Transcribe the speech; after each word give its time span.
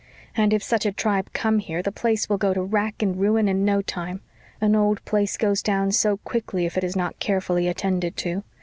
And 0.35 0.51
if 0.51 0.63
such 0.63 0.87
a 0.87 0.91
tribe 0.91 1.31
come 1.31 1.59
here 1.59 1.83
the 1.83 1.91
place 1.91 2.27
will 2.27 2.39
go 2.39 2.55
to 2.55 2.63
rack 2.63 3.03
and 3.03 3.19
ruin 3.21 3.47
in 3.47 3.63
no 3.63 3.83
time 3.83 4.21
an 4.59 4.75
old 4.75 5.05
place 5.05 5.37
goes 5.37 5.61
down 5.61 5.91
so 5.91 6.17
quickly 6.17 6.65
if 6.65 6.75
it 6.75 6.83
is 6.83 6.95
not 6.95 7.19
carefully 7.19 7.67
attended 7.67 8.17
to. 8.17 8.43